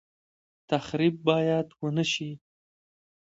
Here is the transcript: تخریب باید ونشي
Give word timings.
تخریب 0.69 1.15
باید 1.27 1.67
ونشي 1.81 2.31